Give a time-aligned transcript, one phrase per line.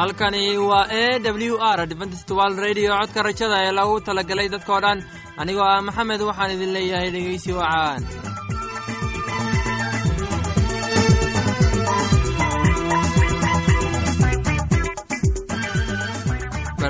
[0.00, 2.90] halkani waa e w r dventstwal radio.
[3.00, 4.98] Codka rajada ee lagu talagalay dadkoo dhan
[5.40, 8.00] anigoo ah maxamed waxaan idin leeyahay dhegeysi wacaan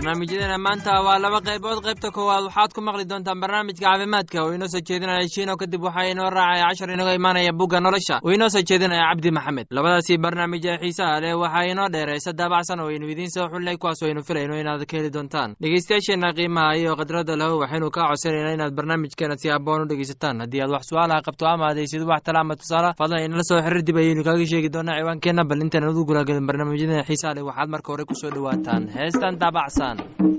[0.01, 1.81] barnaamijyadeena maanta waa laba qaybood.
[1.85, 4.43] Qaybta koowaad waxaad ku maqli doontaan barnaamijka caafimaadka.
[4.45, 8.17] Oo inoo soo jeedinaya shiino kadib waxaa inoo raacaya cashar inaga imaanaya bugga nolosha.
[8.25, 9.67] Oo inoo soo jeedinaya cabdi maxamed.
[9.71, 14.03] Labadaasii barnaamij ee xiisaha leh waxaa inoo dheeraysa daabacsan oo aynu idiin soo xulinay kuwaas
[14.03, 15.55] oo aynu filayno inaad ka heli doontaan.
[15.61, 20.63] Dhegeystayaasheenna qiimaha iyo khadradda lahu waxaynu kaa codsanayna inaad barnaamijkeena si aboon u dhegeysataan haddii
[20.65, 23.97] aad wax su'aalaha qabto ama adaysid wax tala ama tusaale fadlan inala soo xiriir dib
[24.01, 28.05] ayaynu kaaga sheegi doonaa ciwaankeenna bal intaan udu gulagelin barnaamijyadeena xiisaha leh waxaad marka hore
[28.09, 28.89] ku soo dhawaataan.
[28.97, 30.30] Heestan daabacsan nafsihayga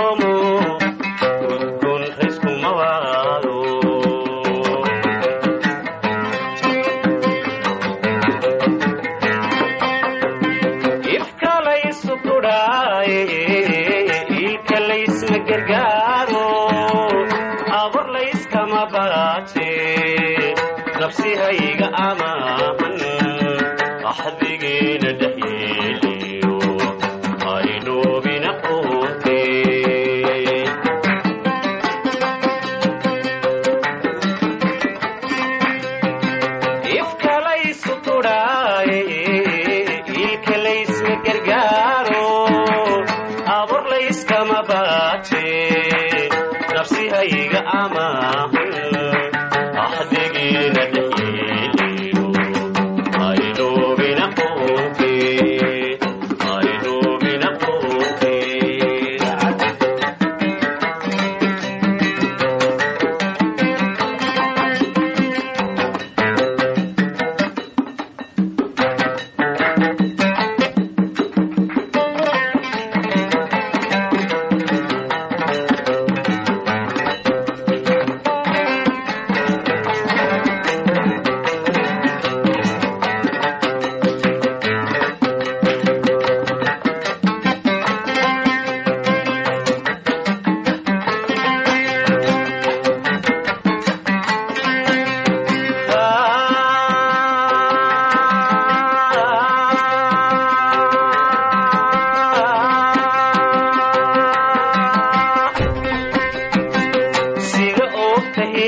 [0.00, 0.31] amaahan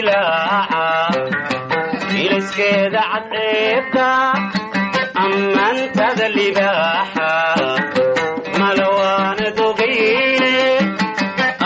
[0.04, 2.16] dilaaca ah, ah.
[2.22, 4.08] ilaskeeda cadceedda
[5.24, 7.78] ammaantada libaaxa ah,
[8.60, 9.48] malawaana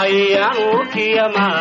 [0.05, 1.58] ayaan urkiyamaa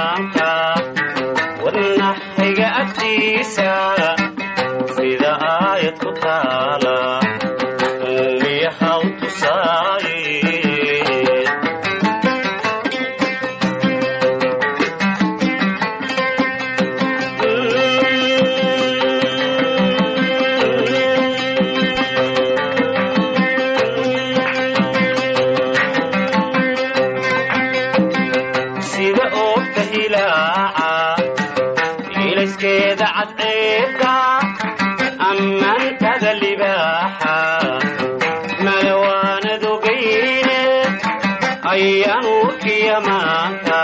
[41.72, 43.82] ayaan urkiya maanta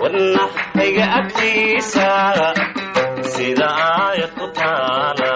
[0.00, 2.08] wadnaxayga agtiisa
[3.32, 5.32] sida aayad ku taala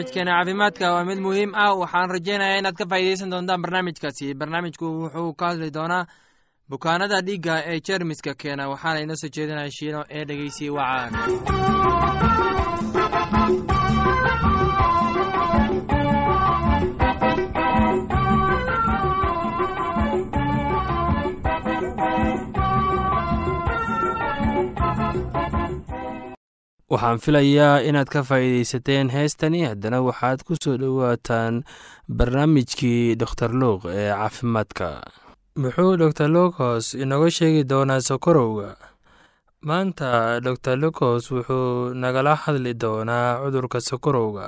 [0.00, 1.74] barnaamijkeena caafimaadka waa mid muhiim ah.
[1.76, 4.34] Waxaan rajaynayaa inaad ka faa'iidaysan doontaan barnaamijkaasi.
[4.34, 6.06] Barnaamijku wuxuu ka hadli doonaa
[6.70, 8.68] bukaanada dhiigga ee jermiska keena.
[8.72, 11.12] Waxaana inoo soo jeedinaya shiino ee dhegeysi wacaan
[26.90, 29.60] waxaan filayaa inaad ka faa'iidaysateen heestani.
[29.70, 31.62] Haddana waxaad ku soo dhowaataan
[32.18, 34.88] barnaamijkii doktor luuq ee caafimaadka.
[35.62, 38.70] Muxuu dor lucos inooga sheegi doonaa sokorowga?
[39.68, 44.46] Maanta dor lucos wuxuu nagala hadli doonaa cudurka sokorowga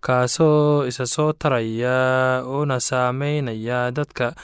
[0.00, 4.34] kaasoo isa soo taraya una saameynaya dadka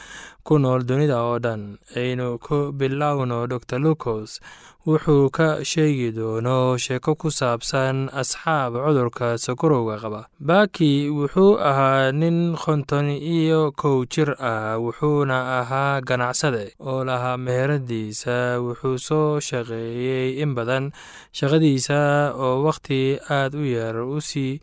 [0.45, 1.79] ku nool dunida oo dhan.
[1.97, 4.41] Aynu ku bilowno dor lucos
[4.87, 10.21] wuxuu ka sheegi doono sheeko ku saabsan asxaab cudurka sokorowga qaba.
[10.43, 18.59] Baki wuxuu ahaa nin konton iyo kow jir ah wuxuuna ahaa ganacsade oo lahaa meheradiisa.
[18.59, 20.91] Wuxuu soo shaqeeyey in badan
[21.31, 24.59] shaqadiisa oo wakhti aad u yar u sii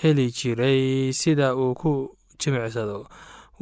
[0.00, 1.92] heli jiray sida uu ku
[2.40, 3.06] jimicsado.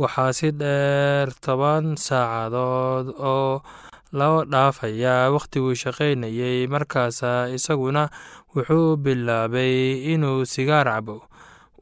[0.01, 3.61] Waxaa si dheer toban saacadood oo
[4.19, 8.09] loo dhaafayaa wakhtiguu shaqaynayey markaasa isaguna
[8.55, 9.75] wuxuu bilaabay
[10.15, 11.17] inuu sigaar cabo.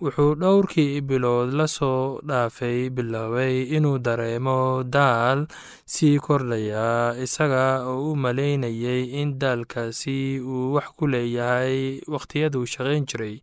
[0.03, 5.47] Wuxuu dhowrkii bilood la soo dhaafay biloobay inuu dareemo daal
[5.87, 13.37] sii kordhaya isaga oo u malaynayay in daalkaasi uu wax ku leeyahay wakhtiyaduu shaqayn jiray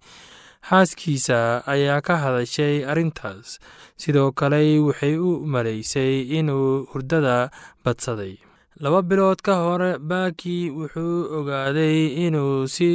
[0.69, 1.39] xaaskiisa
[1.74, 3.60] ayaa ka hadashay arrintaas
[4.01, 7.38] sidoo kale waxay u malaysay inuu hurdada
[7.86, 8.34] badsaday.
[8.84, 12.89] Laba bilood ka hore baaki wuxuu ogaaday inuu si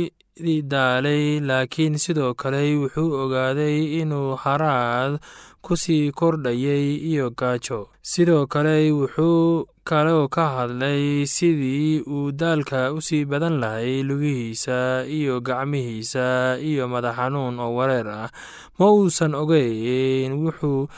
[0.72, 5.18] daalay laakiin sidoo kale wuxuu ogaaday inuu haraad
[5.64, 7.88] ku sii kordhayay iyo gaajo.
[8.02, 15.40] Sidoo kale wuxuu kaloo ka hadlay sidii uu daalka u sii badan lahay lugihiisa iyo
[15.40, 18.30] gacmihiisa iyo madax xanuun oo wareer ah.
[18.78, 20.88] Ma uusan ogeyn wuxuu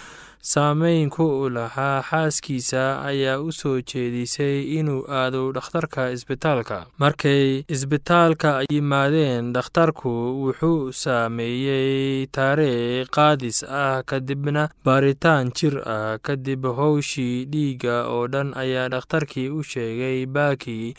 [0.43, 6.79] saameyn ku lahaa xaaskiisa ayaa u soo jeedisay inuu aado dhakhtarka isbitaalka.
[6.99, 10.11] Markay isbitaalka yimaadeen dhakhtarku
[10.43, 18.89] wuxuu saameeyey taariikh qaadis ah kadibna baaritaan jir ah kadib howshii dhiigga oo dhan ayaa
[18.95, 20.95] dhakhtarkii u sheegay baaki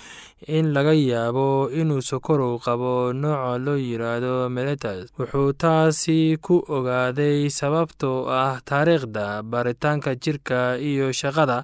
[0.47, 8.27] in laga yaabo inuu sokorow qabo nooca loo yiraahdo meletas wuxuu taasi ku ogaaday sababtoo
[8.39, 11.63] ah taariikhda baaritaanka jirka iyo shaqada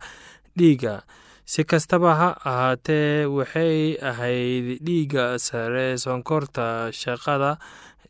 [0.58, 1.04] dhiigga.
[1.46, 7.58] Si kastaba ha ahaatee waxay ahayd dhiigga sare sonkorta shaqada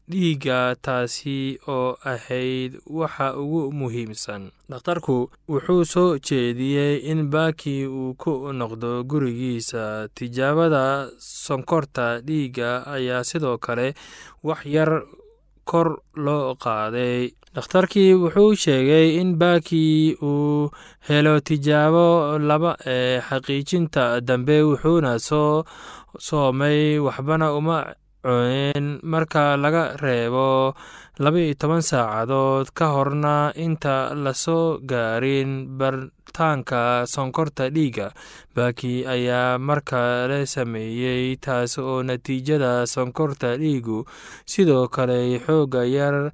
[0.09, 4.51] dhiigga taasi oo ahayd waxa ugu muhiimsan.
[4.69, 10.09] Dhakhtarku wuxuu soo jeediyey in baaki uu ku noqdo gurigiisa.
[10.15, 13.93] Tijaabada sonkorta dhiigga ayaa sidoo kale
[14.43, 15.05] wax yar
[15.71, 15.87] kor
[16.25, 17.19] loo qaaday.
[17.55, 19.85] Dhakhtarkii wuxuu sheegay in baaki
[20.29, 20.69] uu
[21.07, 25.63] helo tijaabo laba ee xaqiijinta dambe wuxuuna soo
[26.27, 27.77] soomay waxbana uma
[28.23, 30.73] marka laga reebo
[31.19, 38.11] laba-iyo toban saacadood ka horna inta la soo gaarin bartaanka sonkorta dhiigga
[38.55, 44.03] baaki ayaa markale sameeyey taas oo natiijada sonkorta dhiigu
[44.45, 46.31] sidoo kale xooga yar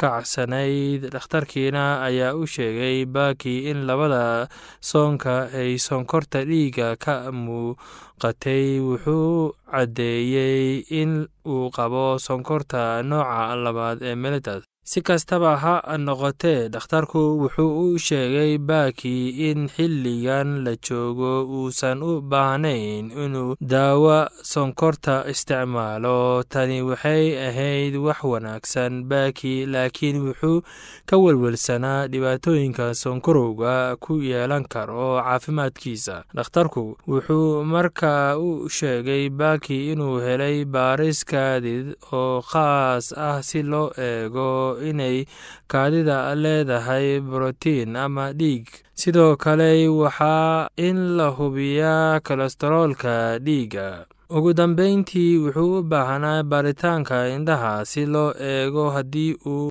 [0.00, 4.48] kacsanayd dhakhtarkiina ayaa u sheegay baaki in labada
[4.90, 7.14] soonka ay sonkorta dhiigga ka
[7.44, 8.66] muuqatay.
[8.86, 11.12] Wuxuu caddeeyey in
[11.52, 15.74] uu qabo sonkorta nooca labaad ee meletas si kastaba ha
[16.06, 19.14] noqotee dhakhtarku wuxuu u sheegay baaki
[19.50, 24.16] in xilligan la joogo uusan u baahnayn inuu daawo
[24.52, 26.42] sonkorta isticmaalo.
[26.48, 30.62] Tani waxay ahayd wax wanaagsan baaki laakiin wuxuu
[31.08, 36.24] ka welwelsanaa dhibaatooyinka sonkorowga ku yeelan karo caafimaadkiisa.
[36.36, 43.92] Dhakhtarku wuxuu markaa u sheegay baaki inuu helay baaris kaadid oo khaas ah si loo
[44.08, 45.24] eego inay
[45.68, 48.66] kaadida leedahay brotiin ama dhiig.
[48.94, 54.06] Sidoo kale waxaa in la hubiyaa kolestaroolka dhiigga.
[54.30, 59.70] Ugu dambeyntii wuxuu u baahnaa baaritaanka indhaha si loo eego haddii uu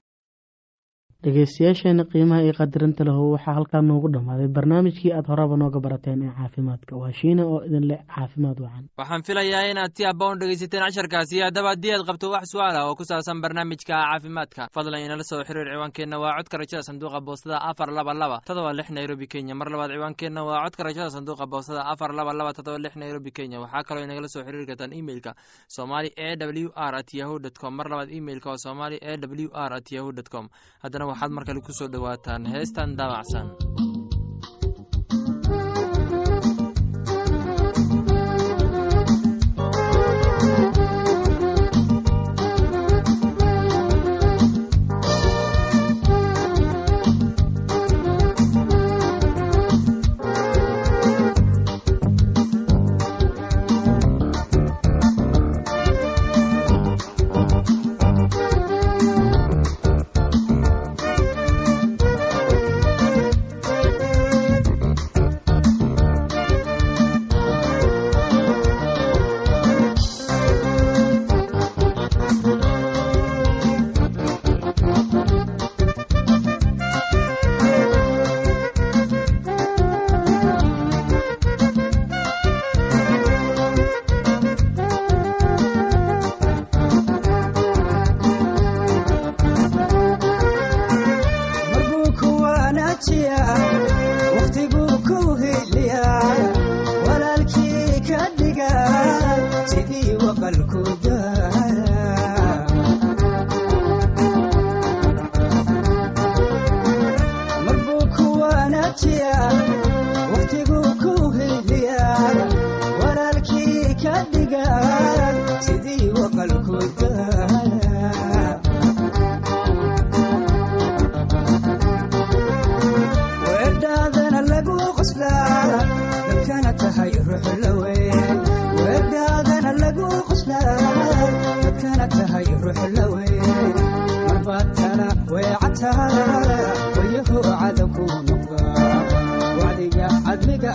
[1.32, 4.48] dhegeystayaasheena qiimaha iyo qadarinta lahu waxaa halkaa noogu dhammaaday.
[4.48, 6.96] Barnaamijkii aad horaba nooga barateen ee caafimaadka.
[6.96, 8.86] Waa shiina oo idin leh caafimaad wacan.
[8.98, 11.42] Waxaan filayaa inaad si abboon dhegaysateen casharkaasi.
[11.44, 15.44] Haddaba haddii aad qabto wax su'aal ah oo ku saabsan barnaamijka caafimaadka fadlan inala soo
[15.44, 16.16] xiriir ciwaankeenna.
[16.20, 19.56] Waa codka rajada sanduuqa boostada afar laba laba todoba lix nairobi kenya.
[19.56, 23.60] Mar labaad ciwaankeenna waa codka rajada sanduuqa boostada afar laba laba todoba lix nairobi kenya.
[23.60, 25.36] Waxaa kaloo inagala soo xiriiri kartaan imeilka
[25.68, 27.76] somali e w r at yahu com.
[27.76, 30.48] Mar labaad imeilka waa somali e w r at yahu com.
[30.84, 33.46] Haddana waxaad mar kale ku soo dhowaataan heestan daabacsan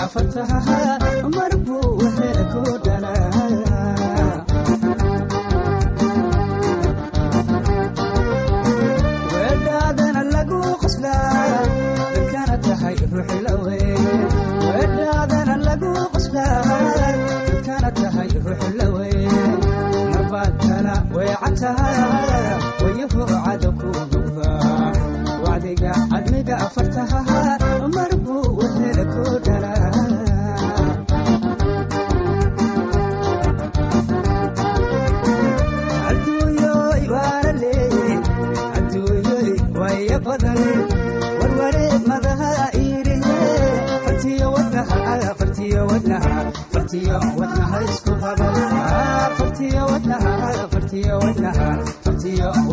[0.05, 0.59] afataha
[1.37, 1.53] mar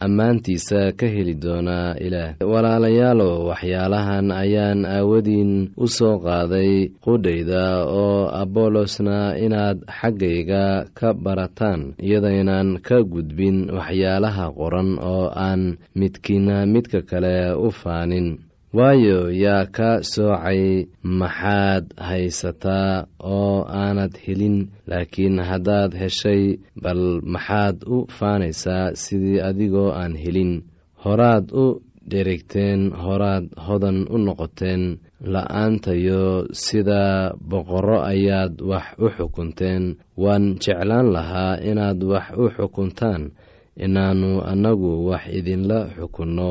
[0.00, 2.34] ammaantiisa ka heli doonaa ilaah.
[2.52, 10.64] Walaalayaalow waxyaalahan ayaan aawadiin u soo qaaday qudhayda oo abolosna inaad xaggayga
[10.98, 15.62] ka barataan iyadaynan ka gudbin waxyaalaha qoran oo aan
[15.98, 18.38] midkiina midka kale u faanin
[18.76, 24.56] waayo yaa ka soocay maxaad haysataa oo aanad helin
[24.90, 26.42] laakiin haddaad heshay
[26.82, 27.02] bal
[27.34, 30.52] maxaad u faanaysaa sidii adigoo aan helin.
[31.04, 34.82] Horaad u dheregteen horaad hodan u noqoteen
[35.32, 39.84] la'aantayo sida boqorro ayaad wax u xukunteen.
[40.22, 43.22] Waan jeclaan lahaa inaad wax u xukuntaan
[43.84, 46.50] inaannu annagu wax idinla xukunno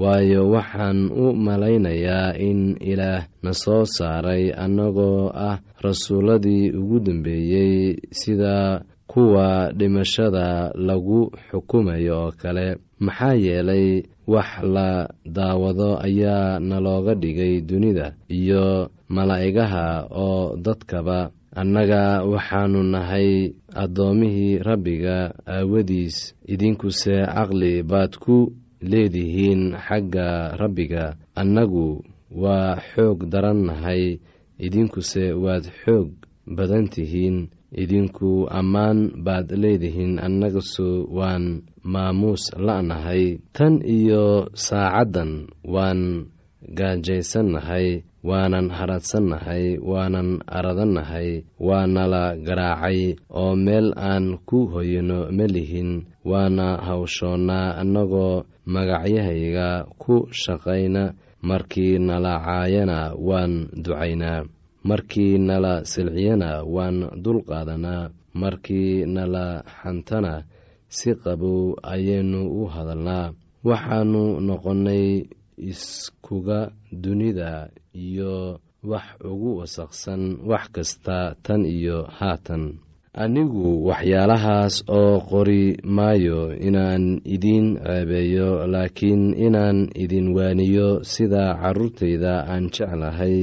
[0.00, 8.82] waayo waxaan u malaynayaa in ilaah na soo saaray annagoo ah rasuulladii ugu dambeeyey sida
[9.06, 12.76] kuwa dhimashada lagu xukumayo oo kale.
[13.00, 21.30] Maxaa yeelay wax la daawado ayaa nalooga dhigay dunida iyo malaa'igaha oo dadkaba.
[21.56, 26.34] Annaga waxaannu nahay addoomihii rabbiga aawadiis.
[26.46, 31.16] Idinkuse caqli baad ku leedihiin xagga rabbiga.
[31.34, 34.18] Annagu waa xoog daran nahay
[34.58, 36.08] idinkuse waad xoog
[36.56, 37.48] badan tihiin
[37.82, 43.38] idinku ammaan baad leedihiin annagasu waan maamuus la'nahay.
[43.56, 46.28] Tan iyo saacaddan waan
[46.68, 55.90] gaajaysannahay waanan hadhadsannahay waanan aradannahay waanala garaacay oo meel aan ku hoyano ma lihin
[56.26, 58.42] waana hawshoonnaa annagoo
[58.74, 59.68] magacyahayga
[60.02, 61.02] ku shaqayna
[61.48, 63.52] markii nala caayana waan
[63.84, 64.44] ducaynaa
[64.88, 68.10] markii nala silciyana waan dulqaadanaa
[68.42, 69.44] markii nala
[69.78, 70.34] xantana
[70.96, 73.26] si qabow ayaynu u hadalnaa.
[73.68, 75.26] Waxaannu noqonnay
[75.70, 76.60] iskuga
[77.02, 77.50] dunida
[78.06, 82.62] iyo wax ugu wasaqsan wax kasta tan iyo haatan
[83.24, 85.62] anigu waxyaalahaas oo qori
[85.96, 87.04] maayo inaan
[87.34, 93.36] idiin ceebeeyo laakiin inaan idin waaniyo sida carruurtayda aan jeclahay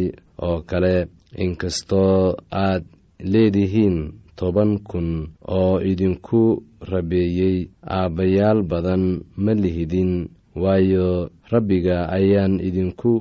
[0.48, 0.98] oo kale.
[1.46, 2.84] Inkastoo aad
[3.32, 3.98] leedihiin
[4.40, 5.10] toban kun
[5.58, 7.58] oo idinku rabeeyey
[7.98, 9.04] aabbayaal badan
[9.44, 10.12] ma lihidin
[10.56, 13.14] waayo rabbiga ayaan idinku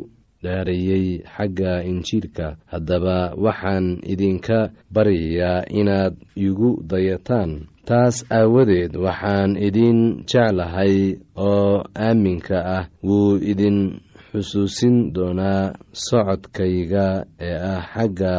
[0.45, 2.47] dhaariyey xagga injiilka.
[2.73, 4.59] Haddaba waxaan idinka
[4.95, 6.15] baryayaa inaad
[6.47, 7.51] igu dayataan.
[7.89, 9.99] Taas aawadeed waxaan idin
[10.31, 10.97] jeclahay
[11.37, 13.79] oo aaminka ah wuu idin
[14.33, 15.73] xusuusin doonaa
[16.07, 17.07] socodkayga
[17.49, 18.35] ee ah xagga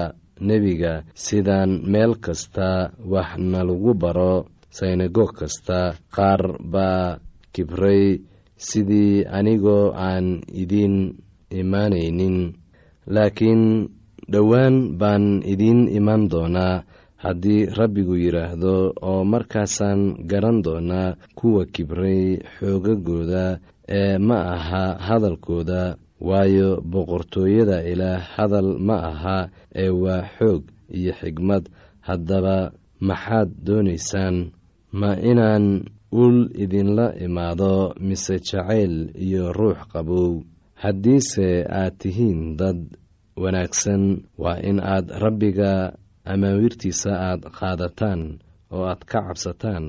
[0.48, 0.94] nebiga.
[1.26, 4.36] Sidaan meel kasta wax nalagu baro
[4.78, 5.80] synagog kasta
[6.16, 6.42] qaar
[6.74, 7.20] baa
[7.54, 8.06] kibray.
[8.68, 10.28] Sidii anigoo aan
[10.62, 10.96] idiin
[11.50, 12.38] imaanaynin
[13.08, 13.90] laakiin
[14.32, 16.84] dhowaan baan idiin imaan doonaa
[17.24, 23.60] haddii rabbigu yidhaahdo oo markaasaan garan doonaa kuwa kibray xoogagooda
[24.00, 25.82] ee ma aha hadalkooda
[26.28, 29.38] waayo boqortooyada ilaah hadal ma aha
[29.76, 30.64] ee waa xoog
[30.98, 31.64] iyo xigmad.
[32.08, 34.36] Haddaba maxaad doonaysaan
[34.94, 35.66] ma inaan
[36.12, 40.32] ul idinla imaado mise jacayl iyo ruux qabow
[40.86, 41.48] haddiise
[41.82, 42.80] aad tihiin dad
[43.42, 44.04] wanaagsan
[44.44, 45.72] waa in aad rabbiga
[46.34, 48.22] amaawiirtiisa aad qaadataan
[48.76, 49.86] oo aad ka cabsataan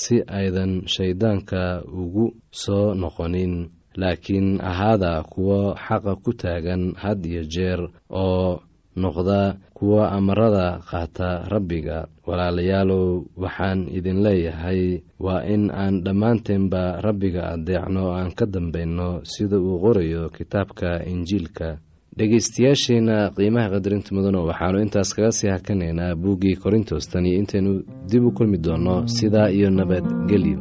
[0.00, 1.62] si aydan shayddaanka
[2.00, 2.24] ugu
[2.62, 3.54] soo noqonin.
[4.00, 7.80] Laakiin ahaada kuwo xaqa ku taagan had iyo jeer
[8.22, 8.60] oo
[8.96, 12.06] noqda kuwa amarada qaata rabbiga.
[12.26, 19.80] Walaalayaalow waxaan idin leeyahay waa in aan dhammaanteenba rabbiga addeecno aan ka dambayno sida uu
[19.82, 21.78] qorayo kitaabka injiilka.
[22.16, 27.72] Dhegeystayaasheenna qiimaha qadarinta mudano waxaannu intaas kaga sii hakanaynaa buuggii korintos tan iyo intaynu
[28.10, 30.60] dib u kulmi doonno sidaa iyo nabadgelyo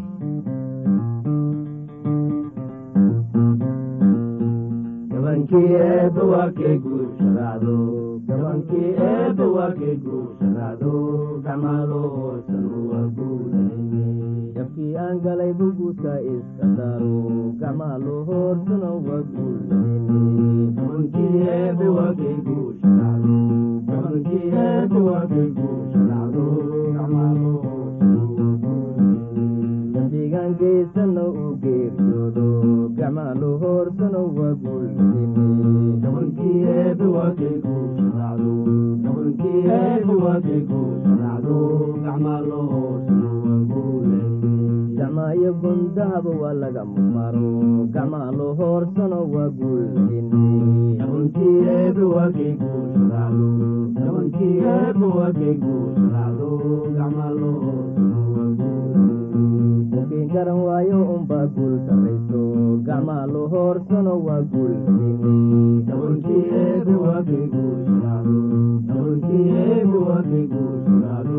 [8.32, 9.72] gabankii eebba waa
[11.46, 14.06] gacmaaloosan waa guulayne
[14.56, 17.15] jabkii aan galay buguuska iska daaro
[20.80, 22.12] gabankii eebba waa
[26.96, 27.71] gacmaaloohorsana
[40.26, 41.58] waa kay guursharaacdo
[42.04, 44.30] gacmaaloohorsana waa guulayne
[44.98, 47.48] gacmaayo gundahaba waa laga mumaro
[47.96, 49.50] gacmaaloohorsana waa
[52.15, 52.54] waa kay
[59.32, 61.76] qofkii garan waayo unbaa guul
[64.28, 65.10] waa guulayne
[65.88, 66.96] gabankii eebba
[70.08, 71.31] waa kay guursharaacdo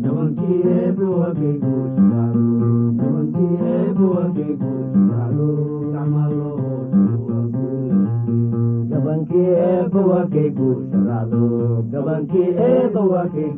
[0.05, 2.43] gabankii eebba waa kay guusharaacdo
[3.01, 5.55] gabankii eebba waa kay guusharaacdo
[5.93, 6.68] gacmaaloohorsana
[9.29, 10.49] gabankii eebba waa kay
[11.91, 13.49] gabankii eebba waa kay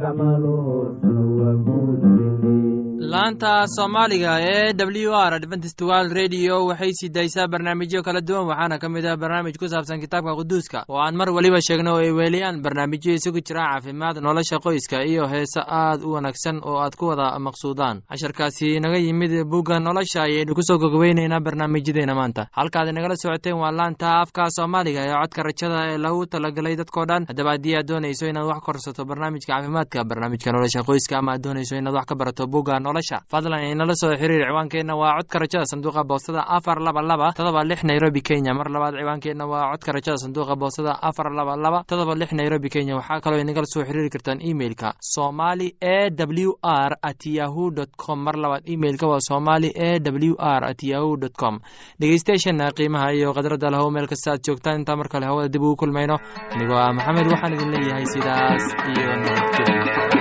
[0.00, 2.73] gacmaaloohorsana waa guulayne
[3.12, 8.78] laanta soomaaliga ee w r adventist world radio waxay sii daysaa barnaamijyo kala duwan waxaana
[8.78, 10.84] ka mid ah barnaamij ku saabsan kitaabka quduuska.
[10.88, 15.26] Oo aan mar weliba sheegno oo ay weeliyaan barnaamijyo isugu jira caafimaad nolosha qoyska iyo
[15.28, 18.00] heese aad u wanaagsan oo aad ku wada maqsuudaan.
[18.08, 22.46] Casharkaasi naga yimid bugga nolosha ayaynu ku soo gogobeyneynaa barnaamijyadeena maanta.
[22.52, 27.26] Halkaad inagala socoteen waa laanta afka soomaaliga ee codka rajada ee lagu talagalay dadkoo dhan.
[27.28, 31.76] Haddaba haddii aad doonayso inaad wax korsato barnaamijka caafimaadka barnaamijka nolosha qoyska ama aad doonayso
[31.76, 33.18] inaad wax ka barato bugga nolosha.
[33.30, 37.82] Fadlan inala soo xiriir ciwaankeenna waa codka rajada sanduuqa boostada afar laba laba todoba lix
[37.84, 38.54] nairobi kenya.
[38.54, 42.94] Mar labaad ciwaankeenna waa codka rajada sanduuqa boostada afar laba laba todoba lix nairobi kenya.
[42.96, 48.18] Waxaa kaloo inagala soo xiriiri kartaan emeilka somali e w r at yahu dt com.
[48.24, 51.58] Mar labaad emeilka waa somali e w r at yahu dt com.
[52.00, 54.78] Dhegeystayaasheena qiimaha iyo khadradda lahow meel kasta aad joogtaan.
[54.80, 56.16] Intaa mar kale hawada dib ugu kulmayno
[56.54, 60.13] anigoo ah maxamed waxaan idin leeyahay sidaas iyo nabadgelyo